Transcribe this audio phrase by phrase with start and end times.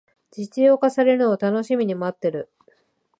[0.31, 2.49] 実用化されるのを楽しみに待ってる